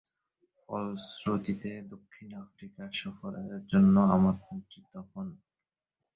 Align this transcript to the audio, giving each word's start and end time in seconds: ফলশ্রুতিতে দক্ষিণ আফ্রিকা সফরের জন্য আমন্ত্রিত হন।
ফলশ্রুতিতে 0.69 1.71
দক্ষিণ 1.91 2.29
আফ্রিকা 2.43 2.83
সফরের 2.93 3.61
জন্য 3.71 3.95
আমন্ত্রিত 4.15 4.93
হন। 5.09 5.27